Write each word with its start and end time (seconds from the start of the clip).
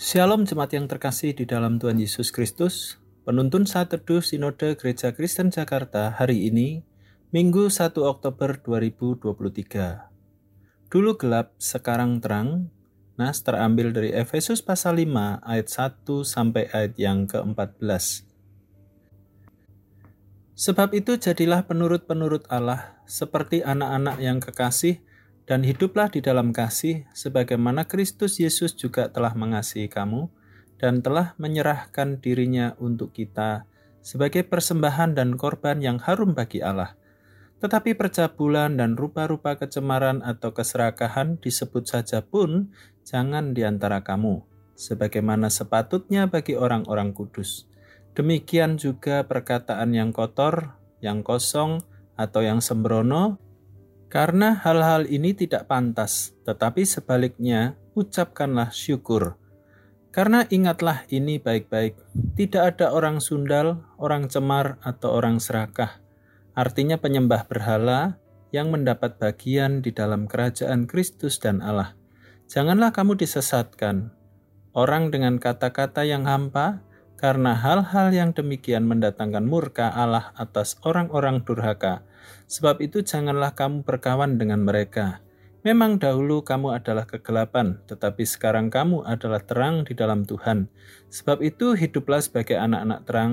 Shalom 0.00 0.48
jemaat 0.48 0.72
yang 0.72 0.88
terkasih 0.88 1.36
di 1.36 1.44
dalam 1.44 1.76
Tuhan 1.76 2.00
Yesus 2.00 2.32
Kristus. 2.32 2.96
Penuntun 3.28 3.68
saat 3.68 3.92
teduh 3.92 4.24
Sinode 4.24 4.72
Gereja 4.72 5.12
Kristen 5.12 5.52
Jakarta 5.52 6.16
hari 6.16 6.48
ini, 6.48 6.80
Minggu 7.36 7.68
1 7.68 8.00
Oktober 8.00 8.56
2023. 8.64 10.88
Dulu 10.88 11.20
gelap, 11.20 11.52
sekarang 11.60 12.16
terang. 12.24 12.72
Nas 13.20 13.44
terambil 13.44 13.92
dari 13.92 14.16
Efesus 14.16 14.64
pasal 14.64 15.04
5 15.04 15.44
ayat 15.44 15.68
1 15.68 16.24
sampai 16.24 16.72
ayat 16.72 16.96
yang 16.96 17.28
ke-14. 17.28 18.24
Sebab 20.56 20.96
itu 20.96 21.20
jadilah 21.20 21.68
penurut-penurut 21.68 22.48
Allah 22.48 22.96
seperti 23.04 23.60
anak-anak 23.60 24.16
yang 24.16 24.40
kekasih 24.40 25.04
dan 25.50 25.66
hiduplah 25.66 26.06
di 26.06 26.22
dalam 26.22 26.54
kasih 26.54 27.10
sebagaimana 27.10 27.82
Kristus 27.90 28.38
Yesus 28.38 28.78
juga 28.78 29.10
telah 29.10 29.34
mengasihi 29.34 29.90
kamu 29.90 30.30
dan 30.78 31.02
telah 31.02 31.34
menyerahkan 31.42 32.22
dirinya 32.22 32.78
untuk 32.78 33.10
kita 33.10 33.66
sebagai 33.98 34.46
persembahan 34.46 35.18
dan 35.18 35.34
korban 35.34 35.82
yang 35.82 35.98
harum 35.98 36.38
bagi 36.38 36.62
Allah. 36.62 36.94
Tetapi 37.58 37.98
percabulan 37.98 38.78
dan 38.78 38.94
rupa-rupa 38.94 39.58
kecemaran 39.58 40.22
atau 40.22 40.54
keserakahan 40.54 41.42
disebut 41.42 41.82
saja 41.82 42.22
pun 42.22 42.70
jangan 43.02 43.50
di 43.50 43.66
antara 43.66 44.06
kamu, 44.06 44.46
sebagaimana 44.78 45.50
sepatutnya 45.50 46.30
bagi 46.30 46.54
orang-orang 46.54 47.10
kudus. 47.10 47.66
Demikian 48.14 48.78
juga 48.78 49.26
perkataan 49.26 49.98
yang 49.98 50.14
kotor, 50.14 50.78
yang 51.02 51.26
kosong, 51.26 51.82
atau 52.14 52.40
yang 52.40 52.62
sembrono, 52.62 53.49
karena 54.10 54.58
hal-hal 54.58 55.06
ini 55.06 55.32
tidak 55.38 55.70
pantas, 55.70 56.34
tetapi 56.42 56.82
sebaliknya 56.82 57.78
ucapkanlah 57.94 58.74
syukur. 58.74 59.38
Karena 60.10 60.42
ingatlah 60.50 61.06
ini 61.14 61.38
baik-baik, 61.38 61.94
tidak 62.34 62.74
ada 62.74 62.90
orang 62.90 63.22
sundal, 63.22 63.86
orang 64.02 64.26
cemar, 64.26 64.82
atau 64.82 65.14
orang 65.14 65.38
serakah. 65.38 66.02
Artinya 66.58 66.98
penyembah 66.98 67.46
berhala 67.46 68.18
yang 68.50 68.74
mendapat 68.74 69.22
bagian 69.22 69.78
di 69.78 69.94
dalam 69.94 70.26
kerajaan 70.26 70.90
Kristus 70.90 71.38
dan 71.38 71.62
Allah. 71.62 71.94
Janganlah 72.50 72.90
kamu 72.90 73.14
disesatkan. 73.14 74.10
Orang 74.74 75.14
dengan 75.14 75.38
kata-kata 75.38 76.02
yang 76.02 76.26
hampa, 76.26 76.82
karena 77.20 77.52
hal-hal 77.52 78.08
yang 78.16 78.32
demikian 78.32 78.88
mendatangkan 78.88 79.44
murka 79.44 79.92
Allah 79.92 80.32
atas 80.40 80.80
orang-orang 80.80 81.44
durhaka, 81.44 82.00
Sebab 82.50 82.82
itu 82.82 83.06
janganlah 83.06 83.54
kamu 83.54 83.86
berkawan 83.86 84.34
dengan 84.34 84.66
mereka. 84.66 85.22
Memang 85.60 86.00
dahulu 86.00 86.40
kamu 86.42 86.82
adalah 86.82 87.04
kegelapan, 87.04 87.78
tetapi 87.84 88.24
sekarang 88.26 88.72
kamu 88.72 89.04
adalah 89.04 89.38
terang 89.44 89.84
di 89.84 89.92
dalam 89.92 90.24
Tuhan. 90.24 90.66
Sebab 91.12 91.44
itu 91.44 91.76
hiduplah 91.76 92.18
sebagai 92.24 92.56
anak-anak 92.56 93.00
terang, 93.06 93.32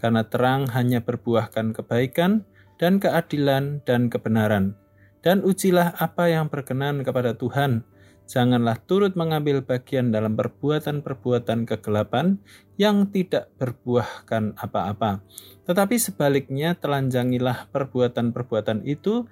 karena 0.00 0.24
terang 0.24 0.66
hanya 0.72 1.04
berbuahkan 1.04 1.76
kebaikan 1.76 2.48
dan 2.80 2.96
keadilan 2.96 3.84
dan 3.84 4.08
kebenaran. 4.08 4.74
Dan 5.20 5.44
ujilah 5.44 5.94
apa 6.00 6.32
yang 6.32 6.48
berkenan 6.48 7.04
kepada 7.04 7.36
Tuhan, 7.36 7.84
janganlah 8.26 8.76
turut 8.84 9.14
mengambil 9.14 9.62
bagian 9.62 10.10
dalam 10.10 10.34
perbuatan-perbuatan 10.34 11.64
kegelapan 11.64 12.42
yang 12.76 13.08
tidak 13.08 13.48
berbuahkan 13.56 14.58
apa-apa. 14.58 15.22
Tetapi 15.64 15.96
sebaliknya 15.96 16.74
telanjangilah 16.76 17.70
perbuatan-perbuatan 17.70 18.84
itu 18.84 19.24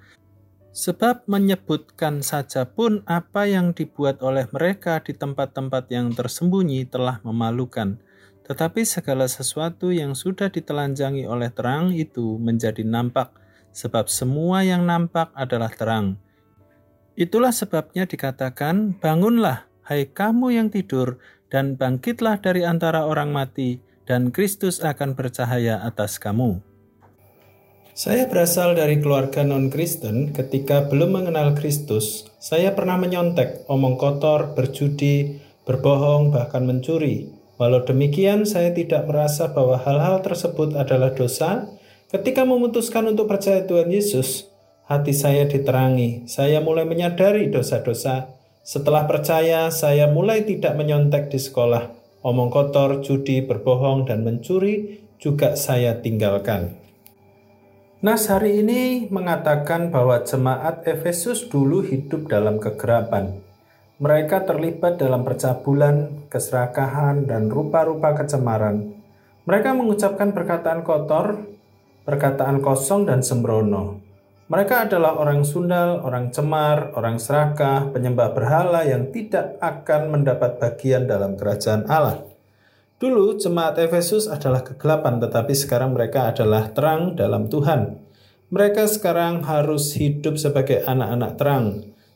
sebab 0.75 1.23
menyebutkan 1.31 2.19
saja 2.19 2.67
pun 2.67 2.99
apa 3.07 3.47
yang 3.47 3.71
dibuat 3.71 4.19
oleh 4.19 4.43
mereka 4.51 4.99
di 4.99 5.15
tempat-tempat 5.15 5.87
yang 5.87 6.11
tersembunyi 6.11 6.83
telah 6.91 7.23
memalukan. 7.23 7.95
Tetapi 8.45 8.83
segala 8.83 9.25
sesuatu 9.25 9.89
yang 9.95 10.13
sudah 10.13 10.51
ditelanjangi 10.51 11.25
oleh 11.25 11.49
terang 11.49 11.95
itu 11.95 12.37
menjadi 12.37 12.83
nampak, 12.83 13.33
sebab 13.71 14.11
semua 14.11 14.61
yang 14.67 14.83
nampak 14.85 15.31
adalah 15.33 15.71
terang. 15.71 16.19
Itulah 17.15 17.55
sebabnya 17.55 18.03
dikatakan, 18.03 18.99
"Bangunlah, 18.99 19.71
hai 19.87 20.11
kamu 20.11 20.51
yang 20.51 20.67
tidur, 20.67 21.15
dan 21.47 21.79
bangkitlah 21.79 22.43
dari 22.43 22.67
antara 22.67 23.07
orang 23.07 23.31
mati, 23.31 23.79
dan 24.03 24.35
Kristus 24.35 24.83
akan 24.83 25.15
bercahaya 25.15 25.79
atas 25.79 26.19
kamu." 26.19 26.59
Saya 27.95 28.27
berasal 28.27 28.75
dari 28.75 28.99
keluarga 28.99 29.47
non-Kristen. 29.47 30.35
Ketika 30.35 30.91
belum 30.91 31.15
mengenal 31.15 31.55
Kristus, 31.55 32.27
saya 32.35 32.75
pernah 32.75 32.99
menyontek, 32.99 33.63
omong 33.71 33.95
kotor, 33.95 34.51
berjudi, 34.51 35.39
berbohong, 35.63 36.35
bahkan 36.35 36.67
mencuri. 36.67 37.31
Walau 37.55 37.87
demikian, 37.87 38.43
saya 38.43 38.75
tidak 38.75 39.07
merasa 39.07 39.55
bahwa 39.55 39.79
hal-hal 39.79 40.19
tersebut 40.19 40.75
adalah 40.75 41.15
dosa. 41.15 41.71
Ketika 42.11 42.43
memutuskan 42.43 43.07
untuk 43.07 43.31
percaya 43.31 43.63
Tuhan 43.63 43.87
Yesus, 43.87 44.51
hati 44.85 45.13
saya 45.13 45.49
diterangi. 45.49 46.29
Saya 46.29 46.61
mulai 46.61 46.85
menyadari 46.85 47.49
dosa-dosa. 47.49 48.29
Setelah 48.65 49.05
percaya, 49.05 49.69
saya 49.69 50.09
mulai 50.09 50.45
tidak 50.45 50.73
menyontek 50.77 51.29
di 51.29 51.37
sekolah. 51.37 51.93
Omong 52.25 52.49
kotor, 52.49 53.05
judi, 53.05 53.45
berbohong, 53.45 54.09
dan 54.09 54.25
mencuri 54.25 55.05
juga 55.21 55.53
saya 55.53 56.01
tinggalkan. 56.01 56.73
Nas 58.01 58.29
hari 58.29 58.61
ini 58.61 59.09
mengatakan 59.09 59.89
bahwa 59.89 60.21
jemaat 60.21 60.85
Efesus 60.85 61.49
dulu 61.49 61.81
hidup 61.85 62.29
dalam 62.29 62.57
kegerapan. 62.61 63.41
Mereka 64.01 64.45
terlibat 64.45 64.99
dalam 64.99 65.23
percabulan, 65.23 66.27
keserakahan, 66.29 67.25
dan 67.25 67.49
rupa-rupa 67.49 68.13
kecemaran. 68.17 68.93
Mereka 69.45 69.77
mengucapkan 69.77 70.33
perkataan 70.33 70.81
kotor, 70.81 71.45
perkataan 72.03 72.59
kosong, 72.59 73.07
dan 73.07 73.21
sembrono. 73.21 74.05
Mereka 74.45 74.85
adalah 74.85 75.17
orang 75.17 75.41
sundal, 75.41 76.05
orang 76.05 76.29
cemar, 76.29 76.93
orang 76.93 77.17
serakah, 77.17 77.89
penyembah 77.89 78.29
berhala 78.29 78.85
yang 78.85 79.09
tidak 79.09 79.57
akan 79.57 80.13
mendapat 80.13 80.61
bagian 80.61 81.09
dalam 81.09 81.33
kerajaan 81.33 81.89
Allah. 81.89 82.21
Dulu 83.01 83.41
jemaat 83.41 83.81
Efesus 83.81 84.29
adalah 84.29 84.61
kegelapan, 84.61 85.17
tetapi 85.17 85.49
sekarang 85.49 85.97
mereka 85.97 86.29
adalah 86.29 86.69
terang 86.69 87.17
dalam 87.17 87.49
Tuhan. 87.49 87.97
Mereka 88.53 88.85
sekarang 88.85 89.41
harus 89.49 89.97
hidup 89.97 90.37
sebagai 90.37 90.85
anak-anak 90.85 91.31
terang, 91.41 91.65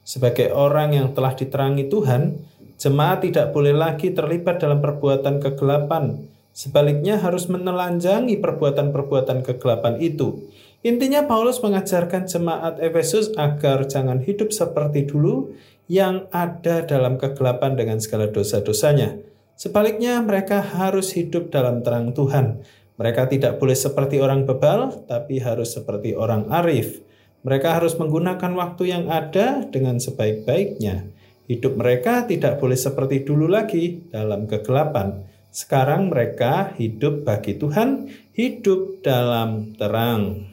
sebagai 0.05 0.53
orang 0.53 0.93
yang 0.93 1.17
telah 1.17 1.33
diterangi 1.33 1.89
Tuhan. 1.89 2.45
Jemaat 2.77 3.25
tidak 3.25 3.57
boleh 3.57 3.73
lagi 3.73 4.13
terlibat 4.13 4.61
dalam 4.61 4.77
perbuatan 4.85 5.41
kegelapan, 5.41 6.29
sebaliknya 6.53 7.17
harus 7.17 7.49
menelanjangi 7.49 8.37
perbuatan-perbuatan 8.37 9.41
kegelapan 9.41 9.97
itu 9.97 10.45
Intinya 10.79 11.27
Paulus 11.27 11.59
mengajarkan 11.59 12.23
jemaat 12.23 12.79
Efesus 12.79 13.35
agar 13.35 13.83
jangan 13.83 14.23
hidup 14.23 14.55
seperti 14.55 15.03
dulu 15.03 15.51
yang 15.91 16.31
ada 16.31 16.87
dalam 16.87 17.19
kegelapan 17.19 17.75
dengan 17.75 17.99
segala 17.99 18.31
dosa-dosanya. 18.31 19.19
Sebaliknya 19.59 20.23
mereka 20.23 20.63
harus 20.63 21.11
hidup 21.11 21.51
dalam 21.51 21.83
terang 21.83 22.15
Tuhan. 22.15 22.63
Mereka 22.95 23.27
tidak 23.27 23.59
boleh 23.59 23.75
seperti 23.75 24.23
orang 24.23 24.47
bebal, 24.47 25.03
tapi 25.03 25.43
harus 25.43 25.75
seperti 25.75 26.15
orang 26.15 26.47
arif. 26.47 27.03
Mereka 27.43 27.79
harus 27.79 27.99
menggunakan 27.99 28.51
waktu 28.55 28.91
yang 28.91 29.11
ada 29.11 29.67
dengan 29.67 29.99
sebaik-baiknya. 29.99 31.11
Hidup 31.51 31.75
mereka 31.75 32.23
tidak 32.23 32.55
boleh 32.59 32.79
seperti 32.79 33.27
dulu 33.27 33.51
lagi 33.51 34.07
dalam 34.11 34.47
kegelapan. 34.47 35.27
Sekarang 35.51 36.07
mereka 36.07 36.71
hidup 36.79 37.27
bagi 37.27 37.59
Tuhan, 37.59 38.07
hidup 38.37 39.03
dalam 39.03 39.75
terang. 39.75 40.45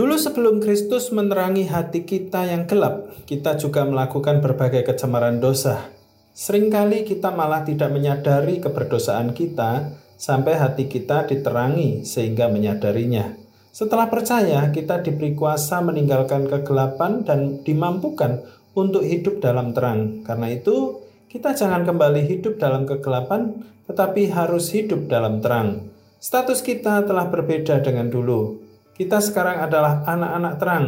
Dulu 0.00 0.16
sebelum 0.16 0.64
Kristus 0.64 1.12
menerangi 1.12 1.68
hati 1.68 2.08
kita 2.08 2.48
yang 2.48 2.64
gelap, 2.64 3.12
kita 3.28 3.60
juga 3.60 3.84
melakukan 3.84 4.40
berbagai 4.40 4.88
kecemaran 4.88 5.44
dosa. 5.44 5.92
Seringkali 6.32 7.04
kita 7.04 7.28
malah 7.28 7.68
tidak 7.68 7.92
menyadari 7.92 8.64
keberdosaan 8.64 9.36
kita 9.36 9.92
sampai 10.16 10.56
hati 10.56 10.88
kita 10.88 11.28
diterangi 11.28 12.08
sehingga 12.08 12.48
menyadarinya. 12.48 13.36
Setelah 13.76 14.08
percaya, 14.08 14.72
kita 14.72 15.04
diberi 15.04 15.36
kuasa 15.36 15.84
meninggalkan 15.84 16.48
kegelapan 16.48 17.20
dan 17.20 17.60
dimampukan 17.60 18.40
untuk 18.72 19.04
hidup 19.04 19.44
dalam 19.44 19.76
terang. 19.76 20.24
Karena 20.24 20.48
itu, 20.48 20.96
kita 21.28 21.52
jangan 21.52 21.84
kembali 21.84 22.24
hidup 22.24 22.56
dalam 22.56 22.88
kegelapan, 22.88 23.52
tetapi 23.84 24.32
harus 24.32 24.72
hidup 24.72 25.12
dalam 25.12 25.44
terang. 25.44 25.92
Status 26.16 26.64
kita 26.64 27.04
telah 27.04 27.28
berbeda 27.28 27.84
dengan 27.84 28.08
dulu. 28.08 28.59
Kita 29.00 29.16
sekarang 29.16 29.64
adalah 29.64 30.04
anak-anak 30.04 30.54
terang. 30.60 30.86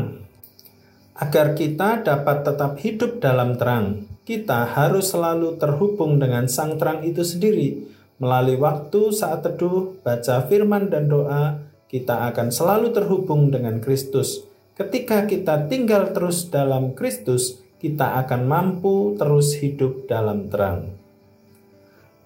Agar 1.17 1.56
kita 1.56 2.05
dapat 2.05 2.44
tetap 2.44 2.76
hidup 2.85 3.25
dalam 3.25 3.56
terang, 3.56 4.05
kita 4.29 4.69
harus 4.69 5.17
selalu 5.17 5.56
terhubung 5.56 6.20
dengan 6.20 6.44
sang 6.44 6.76
terang 6.76 7.00
itu 7.09 7.25
sendiri. 7.25 7.88
Melalui 8.20 8.61
waktu 8.61 9.17
saat 9.17 9.41
teduh, 9.41 9.97
baca 10.05 10.44
firman 10.44 10.93
dan 10.93 11.09
doa, 11.09 11.64
kita 11.88 12.29
akan 12.29 12.53
selalu 12.53 12.93
terhubung 12.93 13.49
dengan 13.49 13.81
Kristus. 13.81 14.44
Ketika 14.76 15.25
kita 15.25 15.73
tinggal 15.73 16.12
terus 16.12 16.53
dalam 16.53 16.93
Kristus, 16.93 17.64
kita 17.81 18.20
akan 18.29 18.44
mampu 18.44 19.17
terus 19.17 19.56
hidup 19.56 20.05
dalam 20.05 20.53
terang. 20.53 21.00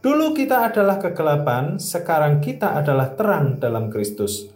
Dulu 0.03 0.35
kita 0.35 0.67
adalah 0.67 0.99
kegelapan, 0.99 1.79
sekarang 1.79 2.43
kita 2.43 2.75
adalah 2.75 3.15
terang 3.15 3.63
dalam 3.63 3.87
Kristus. 3.87 4.56